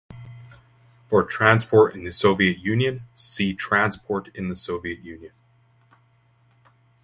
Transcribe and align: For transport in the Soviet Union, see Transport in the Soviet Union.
For 1.09 1.21
transport 1.21 1.93
in 1.93 2.03
the 2.05 2.11
Soviet 2.11 2.57
Union, 2.57 3.03
see 3.13 3.53
Transport 3.53 4.29
in 4.35 4.49
the 4.49 4.55
Soviet 4.55 5.01
Union. 5.01 5.31